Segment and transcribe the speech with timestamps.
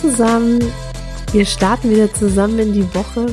[0.00, 0.60] zusammen.
[1.32, 3.26] Wir starten wieder zusammen in die Woche.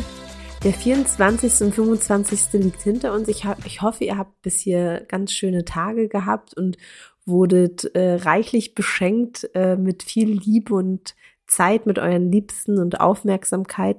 [0.63, 1.61] Der 24.
[1.61, 2.53] und 25.
[2.53, 3.27] liegt hinter uns.
[3.27, 6.77] Ich, ich hoffe, ihr habt bis hier ganz schöne Tage gehabt und
[7.25, 11.15] wurdet äh, reichlich beschenkt äh, mit viel Liebe und
[11.47, 13.97] Zeit mit euren Liebsten und Aufmerksamkeit.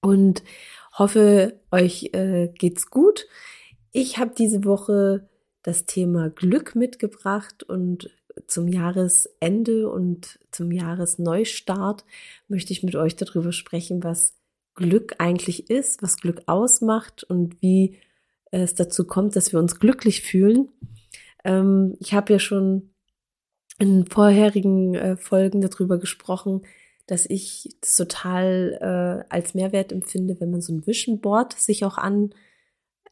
[0.00, 0.42] Und
[0.96, 3.26] hoffe, euch äh, geht's gut.
[3.90, 5.28] Ich habe diese Woche
[5.62, 8.10] das Thema Glück mitgebracht und
[8.46, 12.04] zum Jahresende und zum Jahresneustart
[12.48, 14.34] möchte ich mit euch darüber sprechen, was
[14.74, 17.98] Glück eigentlich ist, was Glück ausmacht und wie
[18.50, 20.68] es dazu kommt, dass wir uns glücklich fühlen.
[21.44, 22.90] Ähm, ich habe ja schon
[23.78, 26.62] in vorherigen äh, Folgen darüber gesprochen,
[27.06, 28.78] dass ich das total
[29.28, 32.34] äh, als Mehrwert empfinde, wenn man so ein Vision Board sich auch an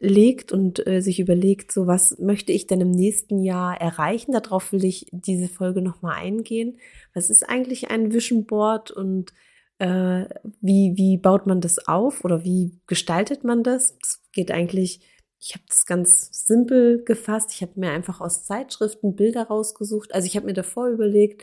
[0.01, 4.33] legt und äh, sich überlegt, so was möchte ich denn im nächsten Jahr erreichen?
[4.33, 6.79] Darauf will ich diese Folge nochmal eingehen.
[7.15, 9.35] Was ist eigentlich ein Vision Board und
[9.79, 10.25] äh,
[10.61, 13.99] wie, wie baut man das auf oder wie gestaltet man das?
[13.99, 15.01] Das geht eigentlich,
[15.39, 17.53] ich habe das ganz simpel gefasst.
[17.53, 20.15] Ich habe mir einfach aus Zeitschriften Bilder rausgesucht.
[20.15, 21.43] Also ich habe mir davor überlegt,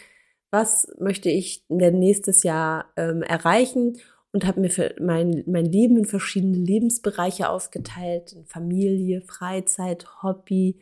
[0.50, 3.98] was möchte ich denn nächstes Jahr ähm, erreichen
[4.32, 10.78] und habe mir mein, mein Leben in verschiedene Lebensbereiche aufgeteilt, in Familie, Freizeit, Hobby,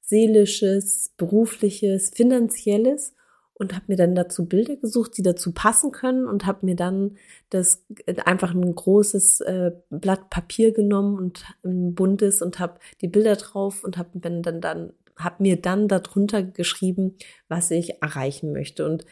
[0.00, 3.12] seelisches, berufliches, finanzielles.
[3.58, 6.26] Und habe mir dann dazu Bilder gesucht, die dazu passen können.
[6.26, 7.16] Und habe mir dann
[7.48, 7.84] das
[8.24, 13.82] einfach ein großes äh, Blatt Papier genommen und ein buntes und habe die Bilder drauf
[13.82, 17.16] und habe dann dann habe mir dann darunter geschrieben,
[17.48, 18.84] was ich erreichen möchte.
[18.84, 19.06] Und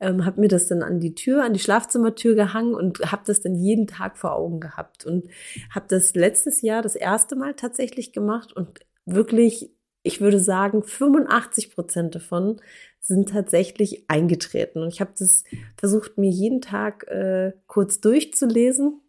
[0.00, 3.40] ähm, habe mir das dann an die Tür, an die Schlafzimmertür gehangen und habe das
[3.40, 5.28] dann jeden Tag vor Augen gehabt und
[5.70, 9.70] habe das letztes Jahr das erste Mal tatsächlich gemacht und wirklich,
[10.02, 12.60] ich würde sagen, 85 Prozent davon
[13.00, 14.82] sind tatsächlich eingetreten.
[14.82, 15.44] Und ich habe das
[15.76, 19.00] versucht, mir jeden Tag äh, kurz durchzulesen,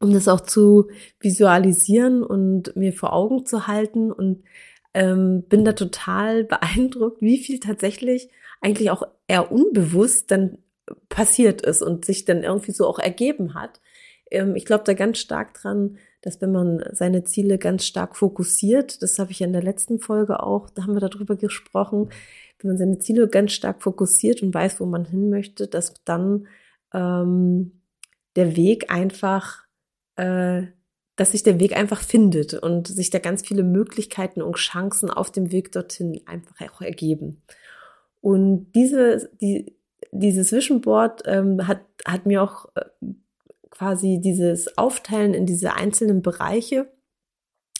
[0.00, 4.44] um das auch zu visualisieren und mir vor Augen zu halten und
[4.94, 10.58] ähm, bin da total beeindruckt, wie viel tatsächlich eigentlich auch eher unbewusst dann
[11.08, 13.80] passiert ist und sich dann irgendwie so auch ergeben hat.
[14.30, 19.02] Ähm, ich glaube da ganz stark dran, dass wenn man seine Ziele ganz stark fokussiert,
[19.02, 22.10] das habe ich ja in der letzten Folge auch, da haben wir darüber gesprochen,
[22.58, 26.46] wenn man seine Ziele ganz stark fokussiert und weiß, wo man hin möchte, dass dann
[26.92, 27.80] ähm,
[28.36, 29.64] der Weg einfach,
[30.16, 30.64] äh,
[31.16, 35.30] dass sich der Weg einfach findet und sich da ganz viele Möglichkeiten und Chancen auf
[35.30, 37.42] dem Weg dorthin einfach auch ergeben.
[38.20, 39.76] Und diese, die,
[40.12, 40.82] dieses Vision
[41.24, 42.84] ähm, hat, hat mir auch äh,
[43.70, 46.86] quasi dieses Aufteilen in diese einzelnen Bereiche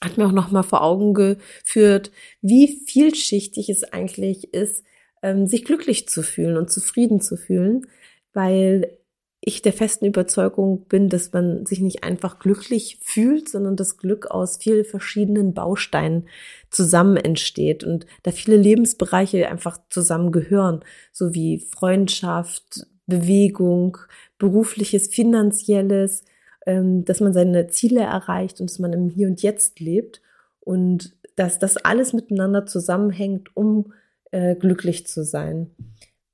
[0.03, 4.85] hat mir auch nochmal vor Augen geführt, wie vielschichtig es eigentlich ist,
[5.23, 7.87] ähm, sich glücklich zu fühlen und zufrieden zu fühlen,
[8.33, 8.97] weil
[9.43, 14.31] ich der festen Überzeugung bin, dass man sich nicht einfach glücklich fühlt, sondern das Glück
[14.31, 16.29] aus vielen verschiedenen Bausteinen
[16.71, 20.81] zusammen entsteht und da viele Lebensbereiche einfach zusammengehören,
[21.11, 23.97] so wie Freundschaft, Bewegung,
[24.39, 26.23] berufliches, finanzielles,
[26.67, 30.21] ähm, dass man seine Ziele erreicht und dass man im Hier und Jetzt lebt
[30.61, 33.95] und dass das alles miteinander zusammenhängt, um
[34.31, 35.71] äh, glücklich zu sein.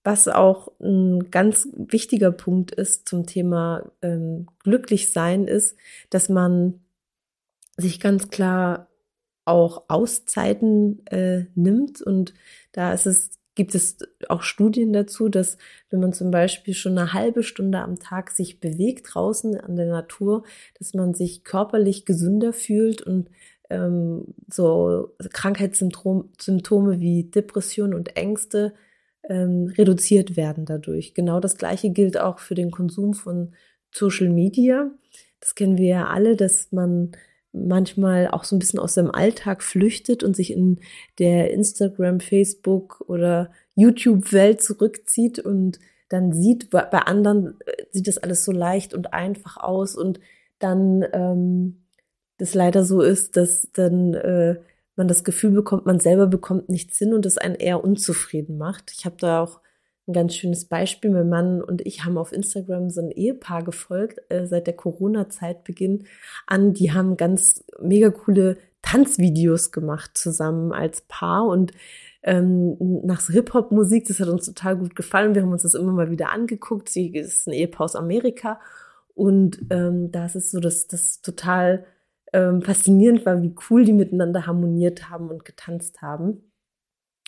[0.06, 5.76] Was auch ein ganz wichtiger Punkt ist zum Thema ähm, glücklich sein, ist,
[6.10, 6.78] dass man
[7.76, 8.86] sich ganz klar
[9.44, 12.02] auch Auszeiten äh, nimmt.
[12.02, 12.34] Und
[12.70, 15.58] da ist es gibt es auch Studien dazu, dass
[15.90, 19.86] wenn man zum Beispiel schon eine halbe Stunde am Tag sich bewegt draußen an der
[19.86, 20.44] Natur,
[20.78, 23.28] dass man sich körperlich gesünder fühlt und
[23.70, 28.72] ähm, so Krankheitssymptome wie Depression und Ängste
[29.28, 31.14] ähm, reduziert werden dadurch.
[31.14, 33.54] Genau das Gleiche gilt auch für den Konsum von
[33.92, 34.90] Social Media.
[35.40, 37.12] Das kennen wir ja alle, dass man
[37.52, 40.80] manchmal auch so ein bisschen aus seinem Alltag flüchtet und sich in
[41.18, 45.78] der Instagram, Facebook oder YouTube-Welt zurückzieht und
[46.08, 50.20] dann sieht, bei anderen äh, sieht das alles so leicht und einfach aus und
[50.58, 51.82] dann ähm,
[52.38, 54.56] das leider so ist, dass dann äh,
[54.96, 58.92] man das Gefühl bekommt, man selber bekommt nichts hin und das einen eher unzufrieden macht.
[58.96, 59.60] Ich habe da auch
[60.08, 61.10] ein ganz schönes Beispiel.
[61.10, 65.64] Mein Mann und ich haben auf Instagram so ein Ehepaar gefolgt, äh, seit der Corona-Zeit
[65.64, 66.04] Beginn
[66.46, 66.72] an.
[66.72, 71.72] Die haben ganz mega coole Tanzvideos gemacht zusammen als Paar und
[72.22, 75.34] ähm, nach so Hip-Hop-Musik, das hat uns total gut gefallen.
[75.34, 76.88] Wir haben uns das immer mal wieder angeguckt.
[76.88, 78.60] Sie ist ein Ehepaar aus Amerika
[79.14, 81.84] und ähm, da ist es so, dass das total
[82.36, 86.42] ähm, faszinierend war, wie cool die miteinander harmoniert haben und getanzt haben.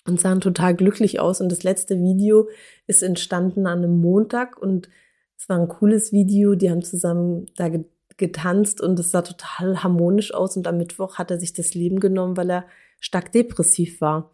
[0.06, 1.40] und sahen total glücklich aus.
[1.40, 2.48] Und das letzte Video
[2.86, 4.88] ist entstanden an einem Montag und
[5.36, 6.54] es war ein cooles Video.
[6.54, 7.70] Die haben zusammen da
[8.16, 10.56] getanzt und es sah total harmonisch aus.
[10.56, 12.64] Und am Mittwoch hat er sich das Leben genommen, weil er
[13.00, 14.30] stark depressiv war.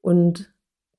[0.00, 0.52] Und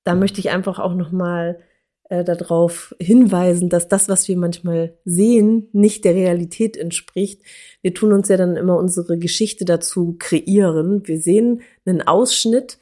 [0.06, 1.60] da möchte ich einfach auch nochmal
[2.10, 7.42] äh, darauf hinweisen, dass das, was wir manchmal sehen, nicht der Realität entspricht.
[7.82, 11.08] Wir tun uns ja dann immer unsere Geschichte dazu kreieren.
[11.08, 12.78] Wir sehen einen Ausschnitt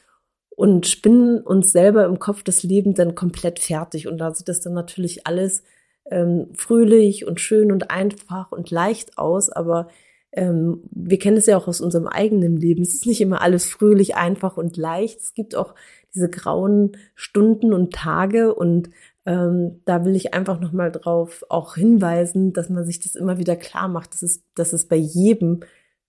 [0.49, 4.07] und spinnen uns selber im Kopf das Leben dann komplett fertig.
[4.07, 5.63] Und da sieht das dann natürlich alles
[6.09, 9.87] ähm, fröhlich und schön und einfach und leicht aus, aber
[10.33, 12.83] ähm, wir kennen es ja auch aus unserem eigenen Leben.
[12.83, 15.19] Es ist nicht immer alles fröhlich, einfach und leicht.
[15.19, 15.75] Es gibt auch
[16.13, 18.89] diese grauen Stunden und Tage und
[19.25, 23.55] ähm, da will ich einfach nochmal drauf auch hinweisen, dass man sich das immer wieder
[23.55, 25.61] klar macht, dass es, dass es bei jedem,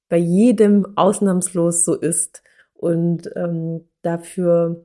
[0.09, 2.43] bei jedem ausnahmslos so ist.
[2.75, 4.85] Und ähm, dafür,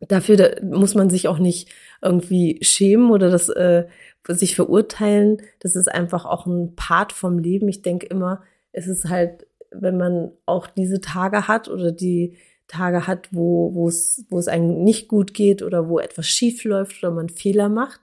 [0.00, 1.68] dafür da muss man sich auch nicht
[2.00, 3.86] irgendwie schämen oder das äh,
[4.28, 5.38] sich verurteilen.
[5.60, 7.68] Das ist einfach auch ein Part vom Leben.
[7.68, 8.42] Ich denke immer,
[8.72, 12.36] es ist halt, wenn man auch diese Tage hat oder die
[12.68, 16.64] Tage hat, wo, wo es, wo es einem nicht gut geht oder wo etwas schief
[16.64, 18.00] läuft oder man Fehler macht,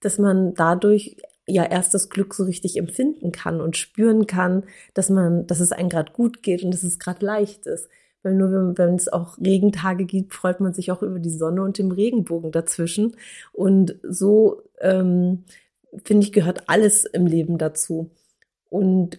[0.00, 1.16] dass man dadurch
[1.46, 4.64] ja erst das Glück so richtig empfinden kann und spüren kann,
[4.94, 7.88] dass man, dass es einem gerade gut geht und dass es gerade leicht ist.
[8.22, 11.62] Weil nur wenn, wenn es auch Regentage gibt, freut man sich auch über die Sonne
[11.62, 13.16] und dem Regenbogen dazwischen.
[13.52, 15.44] Und so ähm,
[16.04, 18.10] finde ich gehört alles im Leben dazu.
[18.70, 19.18] Und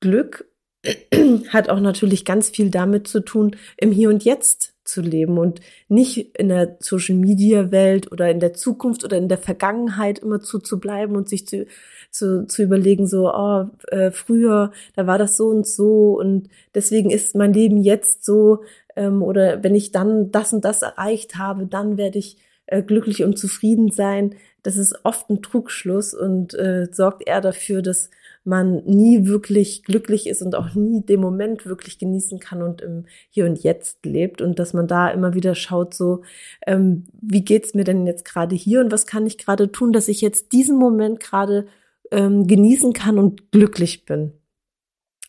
[0.00, 0.48] Glück
[1.48, 5.60] hat auch natürlich ganz viel damit zu tun, im Hier und Jetzt zu leben und
[5.88, 10.40] nicht in der Social Media Welt oder in der Zukunft oder in der Vergangenheit immer
[10.40, 11.66] zu, zu bleiben und sich zu,
[12.10, 17.10] zu, zu überlegen, so, oh, äh, früher, da war das so und so und deswegen
[17.10, 18.62] ist mein Leben jetzt so
[18.94, 23.22] ähm, oder wenn ich dann das und das erreicht habe, dann werde ich äh, glücklich
[23.22, 24.34] und zufrieden sein.
[24.62, 28.10] Das ist oft ein Trugschluss und äh, sorgt eher dafür, dass
[28.46, 33.06] man nie wirklich glücklich ist und auch nie den Moment wirklich genießen kann und im
[33.30, 36.22] Hier und Jetzt lebt und dass man da immer wieder schaut, so
[36.66, 40.08] ähm, wie geht's mir denn jetzt gerade hier und was kann ich gerade tun, dass
[40.08, 41.66] ich jetzt diesen Moment gerade
[42.10, 44.32] ähm, genießen kann und glücklich bin.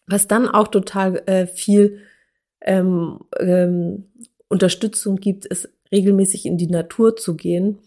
[0.05, 1.99] Was dann auch total äh, viel
[2.61, 4.05] ähm, ähm,
[4.47, 7.79] Unterstützung gibt, ist regelmäßig in die Natur zu gehen,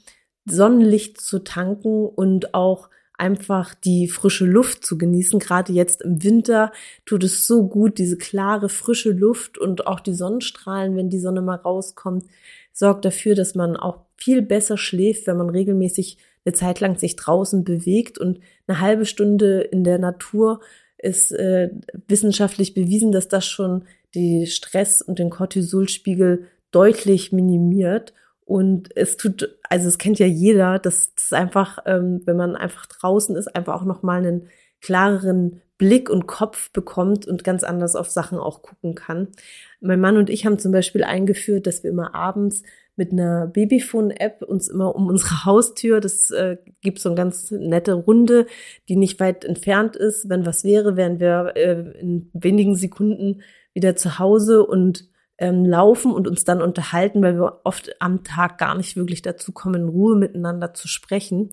[0.45, 2.89] Sonnenlicht zu tanken und auch
[3.21, 5.39] einfach die frische Luft zu genießen.
[5.39, 6.73] Gerade jetzt im Winter
[7.05, 11.43] tut es so gut, diese klare, frische Luft und auch die Sonnenstrahlen, wenn die Sonne
[11.43, 12.25] mal rauskommt,
[12.73, 17.17] sorgt dafür, dass man auch viel besser schläft, wenn man regelmäßig eine Zeit lang sich
[17.17, 20.61] draußen bewegt und eine halbe Stunde in der Natur
[20.97, 21.71] ist äh,
[22.09, 23.85] wissenschaftlich bewiesen, dass das schon
[24.15, 28.15] die Stress und den Cortisolspiegel deutlich minimiert
[28.51, 32.87] und es tut, also es kennt ja jeder, dass es einfach, ähm, wenn man einfach
[32.87, 34.49] draußen ist, einfach auch nochmal einen
[34.81, 39.29] klareren Blick und Kopf bekommt und ganz anders auf Sachen auch gucken kann.
[39.81, 42.65] Mein Mann und ich haben zum Beispiel eingeführt, dass wir immer abends
[42.97, 47.93] mit einer Babyphone-App uns immer um unsere Haustür, das äh, gibt so eine ganz nette
[47.93, 48.47] Runde,
[48.89, 50.29] die nicht weit entfernt ist.
[50.29, 53.43] Wenn was wäre, wären wir äh, in wenigen Sekunden
[53.75, 55.09] wieder zu Hause und
[55.41, 59.53] ähm, laufen und uns dann unterhalten, weil wir oft am Tag gar nicht wirklich dazu
[59.53, 61.51] kommen, in Ruhe miteinander zu sprechen.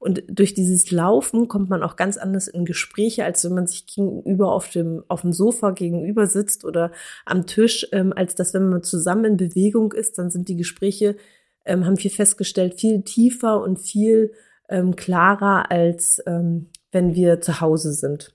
[0.00, 3.86] Und durch dieses Laufen kommt man auch ganz anders in Gespräche, als wenn man sich
[3.86, 6.92] gegenüber auf dem, auf dem Sofa gegenüber sitzt oder
[7.24, 11.16] am Tisch, ähm, als dass wenn man zusammen in Bewegung ist, dann sind die Gespräche,
[11.64, 14.32] ähm, haben wir festgestellt, viel tiefer und viel
[14.68, 18.34] ähm, klarer, als ähm, wenn wir zu Hause sind.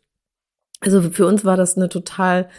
[0.80, 2.50] Also für uns war das eine total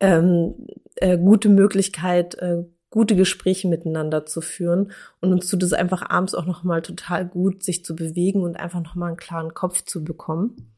[0.00, 0.54] ähm,
[0.96, 4.92] äh, gute Möglichkeit, äh, gute Gespräche miteinander zu führen.
[5.20, 8.80] Und uns tut es einfach abends auch nochmal total gut, sich zu bewegen und einfach
[8.80, 10.73] nochmal einen klaren Kopf zu bekommen.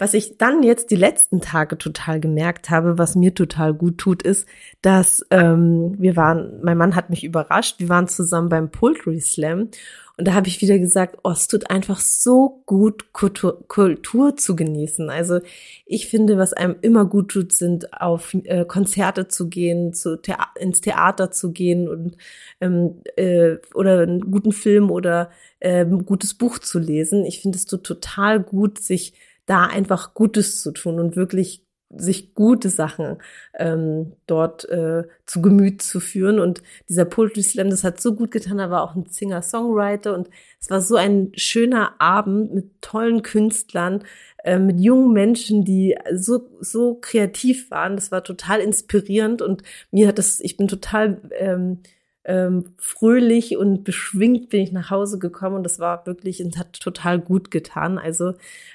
[0.00, 4.22] Was ich dann jetzt die letzten Tage total gemerkt habe, was mir total gut tut,
[4.22, 4.48] ist,
[4.80, 9.68] dass ähm, wir waren, mein Mann hat mich überrascht, wir waren zusammen beim Poultry Slam
[10.16, 14.56] und da habe ich wieder gesagt, oh, es tut einfach so gut, Kultur, Kultur zu
[14.56, 15.10] genießen.
[15.10, 15.40] Also
[15.84, 20.48] ich finde, was einem immer gut tut, sind auf äh, Konzerte zu gehen, zu Thea
[20.58, 22.16] ins Theater zu gehen und
[22.62, 27.26] ähm, äh, oder einen guten Film oder äh, ein gutes Buch zu lesen.
[27.26, 29.12] Ich finde es tut total gut, sich
[29.46, 31.64] da einfach Gutes zu tun und wirklich
[31.96, 33.18] sich gute Sachen
[33.58, 36.38] ähm, dort äh, zu Gemüt zu führen.
[36.38, 38.60] Und dieser Poetry Slam, das hat so gut getan.
[38.60, 40.30] Er war auch ein Singer-Songwriter und
[40.60, 44.04] es war so ein schöner Abend mit tollen Künstlern,
[44.44, 47.96] äh, mit jungen Menschen, die so so kreativ waren.
[47.96, 51.80] Das war total inspirierend und mir hat das, ich bin total ähm,
[52.24, 56.80] ähm, fröhlich und beschwingt bin ich nach Hause gekommen und das war wirklich, es hat
[56.80, 57.98] total gut getan.
[57.98, 58.34] Also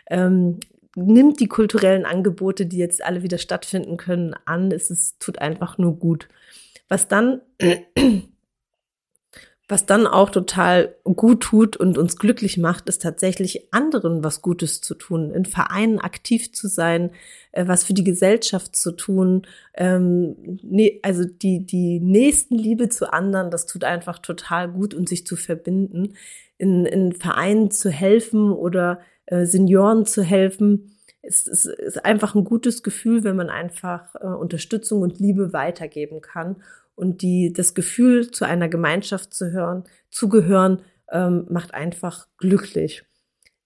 [0.09, 0.59] ähm,
[0.95, 4.71] nimmt die kulturellen Angebote, die jetzt alle wieder stattfinden können, an.
[4.71, 6.27] Es ist, tut einfach nur gut.
[6.87, 7.41] Was dann
[9.67, 14.79] was dann auch total gut tut und uns glücklich macht, ist tatsächlich anderen was Gutes
[14.79, 17.09] zu tun, in Vereinen aktiv zu sein,
[17.51, 19.47] äh, was für die Gesellschaft zu tun.
[19.73, 25.25] Ähm, ne, also die, die Nächstenliebe zu anderen, das tut einfach total gut und sich
[25.25, 26.13] zu verbinden,
[26.57, 30.91] in, in Vereinen zu helfen oder äh, Senioren zu helfen.
[31.23, 36.21] Es, es ist einfach ein gutes Gefühl, wenn man einfach äh, Unterstützung und Liebe weitergeben
[36.21, 36.57] kann
[36.95, 43.03] und die, das Gefühl, zu einer Gemeinschaft zu hören, zu gehören, ähm, macht einfach glücklich.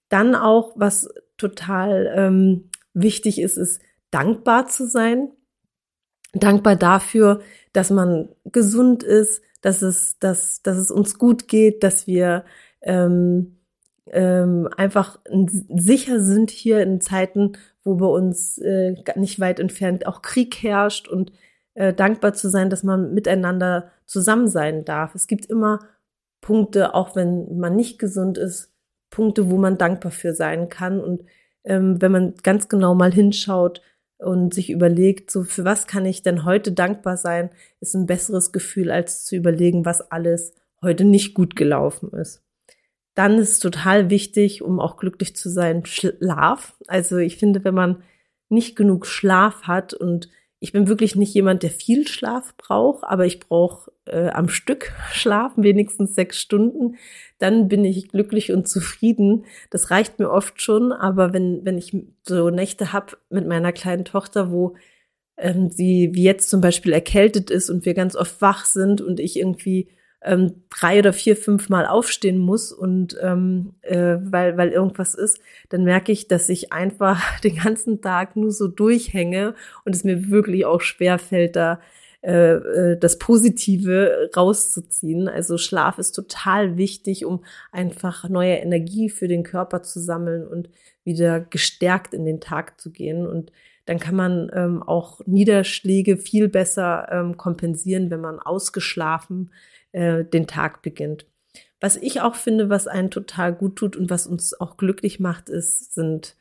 [0.10, 3.82] Dann auch, was total ähm, wichtig ist, ist
[4.12, 5.30] dankbar zu sein.
[6.34, 7.42] Dankbar dafür,
[7.74, 12.46] dass man gesund ist, dass es, dass, dass es uns gut geht, dass wir
[12.82, 13.58] ähm,
[14.12, 15.20] ähm, einfach
[15.70, 21.08] sicher sind hier in Zeiten, wo bei uns äh, nicht weit entfernt auch Krieg herrscht
[21.08, 21.32] und
[21.80, 25.16] äh, dankbar zu sein, dass man miteinander zusammen sein darf.
[25.16, 25.80] Es gibt immer
[26.42, 28.74] Punkte, auch wenn man nicht gesund ist,
[29.10, 31.00] Punkte, wo man dankbar für sein kann.
[31.00, 31.24] Und
[31.64, 33.82] ähm, wenn man ganz genau mal hinschaut
[34.18, 38.52] und sich überlegt, so für was kann ich denn heute dankbar sein, ist ein besseres
[38.52, 42.44] Gefühl, als zu überlegen, was alles heute nicht gut gelaufen ist.
[43.16, 46.76] Dann ist es total wichtig, um auch glücklich zu sein, Schlaf.
[46.88, 48.04] Also ich finde, wenn man
[48.50, 50.28] nicht genug Schlaf hat und
[50.60, 54.92] ich bin wirklich nicht jemand, der viel Schlaf braucht, aber ich brauche äh, am Stück
[55.14, 56.98] schlafen, wenigstens sechs Stunden.
[57.38, 59.46] Dann bin ich glücklich und zufrieden.
[59.70, 64.04] Das reicht mir oft schon, aber wenn, wenn ich so Nächte hab mit meiner kleinen
[64.06, 64.76] Tochter, wo
[65.38, 69.20] ähm, sie wie jetzt zum Beispiel erkältet ist und wir ganz oft wach sind und
[69.20, 69.90] ich irgendwie
[70.22, 75.40] ähm, drei oder vier, fünf Mal aufstehen muss und ähm, äh, weil, weil irgendwas ist,
[75.70, 80.30] dann merke ich, dass ich einfach den ganzen Tag nur so durchhänge und es mir
[80.30, 81.80] wirklich auch schwer fällt, da
[82.22, 85.30] äh, äh, das Positive rauszuziehen.
[85.30, 90.70] Also Schlaf ist total wichtig, um einfach neue Energie für den Körper zu sammeln und
[91.06, 93.26] wieder gestärkt in den Tag zu gehen.
[93.26, 93.54] Und
[93.86, 99.52] dann kann man ähm, auch Niederschläge viel besser ähm, kompensieren, wenn man ausgeschlafen
[99.94, 101.26] äh, den Tag beginnt.
[101.80, 105.48] Was ich auch finde, was einen total gut tut und was uns auch glücklich macht,
[105.48, 106.36] ist, sind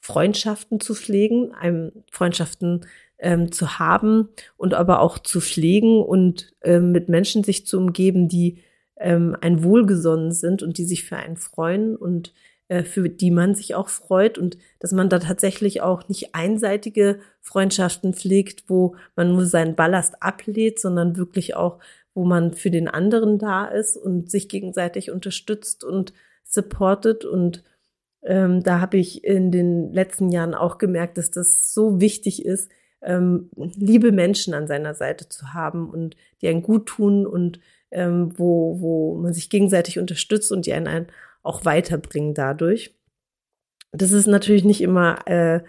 [0.00, 2.86] Freundschaften zu pflegen, einem Freundschaften
[3.18, 8.28] ähm, zu haben und aber auch zu pflegen und ähm, mit Menschen sich zu umgeben,
[8.28, 8.62] die
[8.98, 12.34] ähm, ein wohlgesonnen sind und die sich für einen freuen und
[12.68, 17.20] äh, für die man sich auch freut und dass man da tatsächlich auch nicht einseitige
[17.40, 21.78] Freundschaften pflegt, wo man nur seinen Ballast ablehnt, sondern wirklich auch
[22.16, 27.26] wo man für den anderen da ist und sich gegenseitig unterstützt und supportet.
[27.26, 27.62] Und
[28.22, 32.72] ähm, da habe ich in den letzten Jahren auch gemerkt, dass das so wichtig ist,
[33.02, 37.60] ähm, liebe Menschen an seiner Seite zu haben und die einen gut tun und
[37.90, 41.06] ähm, wo, wo man sich gegenseitig unterstützt und die einen, einen
[41.42, 42.94] auch weiterbringen dadurch.
[43.92, 45.60] Das ist natürlich nicht immer äh,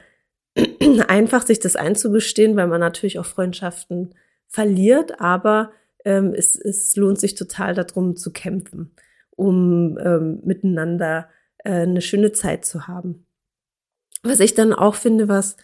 [1.07, 4.15] einfach, sich das einzugestehen, weil man natürlich auch Freundschaften
[4.47, 5.71] verliert, aber
[6.05, 8.95] ähm, es, es lohnt sich total darum zu kämpfen,
[9.35, 11.29] um ähm, miteinander
[11.59, 13.25] äh, eine schöne Zeit zu haben.
[14.23, 15.57] Was ich dann auch finde, was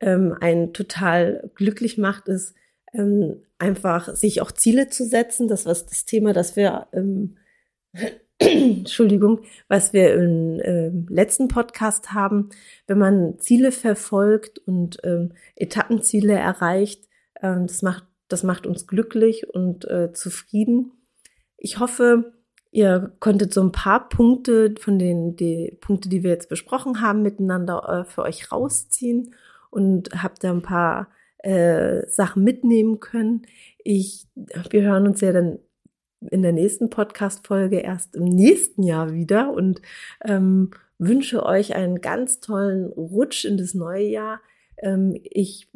[0.00, 2.54] ähm, einen total glücklich macht, ist
[2.92, 5.48] ähm, einfach sich auch Ziele zu setzen.
[5.48, 7.36] Das was das Thema, das wir ähm,
[8.38, 12.48] Entschuldigung, was wir im äh, letzten Podcast haben,
[12.86, 17.06] wenn man Ziele verfolgt und ähm, Etappenziele erreicht,
[17.42, 20.92] ähm, das macht das macht uns glücklich und äh, zufrieden.
[21.56, 22.32] Ich hoffe,
[22.70, 27.22] ihr konntet so ein paar Punkte von den die Punkte, die wir jetzt besprochen haben,
[27.22, 29.34] miteinander äh, für euch rausziehen
[29.70, 31.08] und habt da ein paar
[31.38, 33.42] äh, Sachen mitnehmen können.
[33.78, 34.26] Ich,
[34.70, 35.58] wir hören uns ja dann
[36.30, 39.80] in der nächsten Podcast-Folge erst im nächsten Jahr wieder und
[40.22, 44.40] ähm, wünsche euch einen ganz tollen Rutsch in das neue Jahr.
[44.82, 45.68] Ähm, ich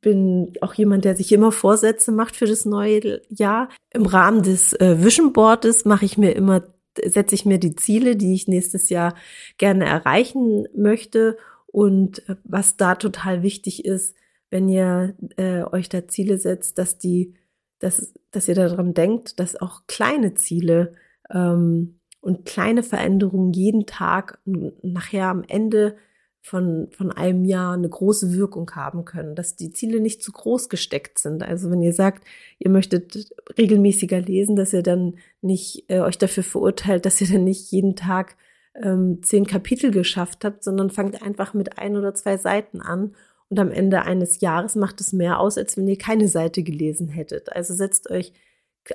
[0.00, 3.68] bin auch jemand, der sich immer Vorsätze macht für das neue Jahr.
[3.92, 6.62] Im Rahmen des äh, Vision Boards mache ich mir immer,
[7.04, 9.14] setze ich mir die Ziele, die ich nächstes Jahr
[9.58, 11.36] gerne erreichen möchte.
[11.72, 14.16] Und äh, was da total wichtig ist,
[14.50, 17.34] wenn ihr äh, euch da Ziele setzt, dass die,
[17.78, 20.94] dass, dass ihr daran denkt, dass auch kleine Ziele
[21.30, 25.96] ähm, und kleine Veränderungen jeden Tag nachher am Ende
[26.40, 30.68] von, von einem Jahr eine große Wirkung haben können, dass die Ziele nicht zu groß
[30.68, 31.42] gesteckt sind.
[31.42, 32.24] Also wenn ihr sagt,
[32.58, 37.44] ihr möchtet regelmäßiger lesen, dass ihr dann nicht äh, euch dafür verurteilt, dass ihr dann
[37.44, 38.36] nicht jeden Tag
[38.82, 43.14] ähm, zehn Kapitel geschafft habt, sondern fangt einfach mit ein oder zwei Seiten an
[43.48, 47.08] und am Ende eines Jahres macht es mehr aus, als wenn ihr keine Seite gelesen
[47.08, 47.52] hättet.
[47.54, 48.32] Also setzt euch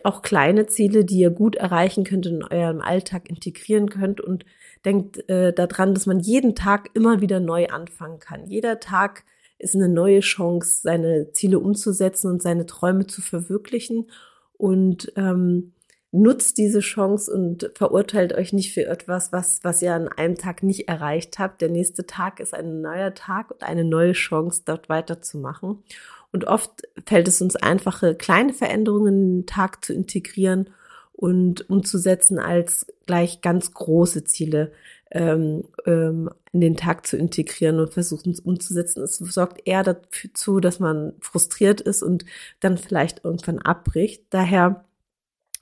[0.03, 4.45] auch kleine Ziele, die ihr gut erreichen könnt, in eurem Alltag integrieren könnt und
[4.85, 8.47] denkt äh, daran, dass man jeden Tag immer wieder neu anfangen kann.
[8.47, 9.23] Jeder Tag
[9.59, 14.09] ist eine neue Chance, seine Ziele umzusetzen und seine Träume zu verwirklichen.
[14.57, 15.73] Und ähm,
[16.13, 20.61] nutzt diese Chance und verurteilt euch nicht für etwas, was, was ihr an einem Tag
[20.61, 21.59] nicht erreicht habt.
[21.61, 25.83] Der nächste Tag ist ein neuer Tag und eine neue Chance, dort weiterzumachen.
[26.31, 30.69] Und oft fällt es uns einfache, kleine Veränderungen in den Tag zu integrieren
[31.13, 34.71] und umzusetzen, als gleich ganz große Ziele
[35.09, 39.01] ähm, ähm, in den Tag zu integrieren und versuchen es umzusetzen.
[39.01, 42.23] Es sorgt eher dazu, dass man frustriert ist und
[42.59, 44.25] dann vielleicht irgendwann abbricht.
[44.29, 44.85] Daher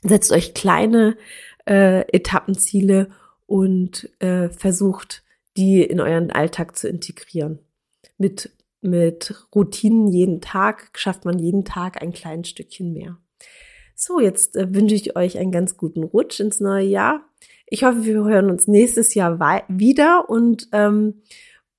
[0.03, 1.17] setzt euch kleine
[1.67, 3.09] äh, Etappenziele
[3.45, 5.23] und äh, versucht,
[5.57, 7.59] die in euren Alltag zu integrieren.
[8.17, 13.17] Mit, mit Routinen jeden Tag schafft man jeden Tag ein kleines Stückchen mehr.
[13.95, 17.25] So, jetzt äh, wünsche ich euch einen ganz guten Rutsch ins neue Jahr.
[17.67, 21.21] Ich hoffe, wir hören uns nächstes Jahr wieder und ähm,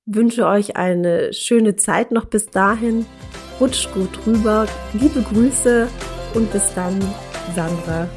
[0.05, 3.05] wünsche euch eine schöne Zeit noch bis dahin.
[3.59, 4.67] Rutscht gut rüber.
[4.93, 5.87] Liebe Grüße
[6.33, 6.99] und bis dann.
[7.51, 8.07] Sandra